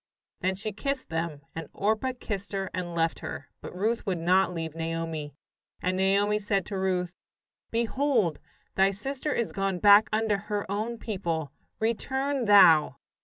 Then 0.39 0.55
she 0.55 0.71
kissed 0.71 1.09
them, 1.09 1.43
and 1.53 1.69
Orpah 1.73 2.13
kissed 2.19 2.53
her 2.53 2.71
and 2.73 2.95
left 2.95 3.19
her, 3.19 3.51
but 3.61 3.75
Ruth 3.75 4.03
would 4.07 4.17
not 4.17 4.51
leave 4.51 4.73
Naomi. 4.73 5.35
And 5.79 5.95
Naomi 5.95 6.39
said 6.39 6.65
to 6.65 6.77
Ruth: 6.79 7.11
"Behold, 7.69 8.39
thy 8.73 8.89
sister 8.89 9.31
is 9.31 9.51
gone 9.51 9.77
back 9.77 10.09
unto 10.11 10.37
her 10.37 10.65
own 10.71 10.97
people; 10.97 11.51
return 11.79 12.45
thou!" 12.45 12.95